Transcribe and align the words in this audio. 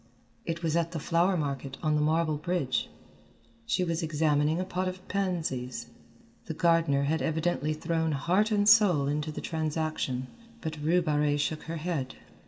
It 0.47 0.63
was 0.63 0.75
at 0.75 0.93
the 0.93 0.99
flower 0.99 1.37
market 1.37 1.77
on 1.83 1.93
the 1.93 2.01
marble 2.01 2.37
bridge. 2.37 2.89
She 3.67 3.83
was 3.83 4.01
examining 4.01 4.59
a 4.59 4.65
pot 4.65 4.87
of 4.87 5.07
pansies. 5.07 5.91
The 6.47 6.55
gardener 6.55 7.03
had 7.03 7.21
evidently 7.21 7.73
thrown 7.75 8.13
heart 8.13 8.49
and 8.49 8.67
soul 8.67 9.07
into 9.07 9.31
the 9.31 9.41
transaction, 9.41 10.25
but 10.59 10.81
Rue 10.81 11.03
Barrée 11.03 11.37
shook 11.39 11.61
her 11.65 11.77
head. 11.77 12.15